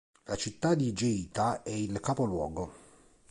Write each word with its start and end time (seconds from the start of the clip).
La 0.23 0.35
città 0.35 0.73
di 0.73 0.93
Geita 0.93 1.61
è 1.61 1.69
il 1.69 1.99
capoluogo. 1.99 2.73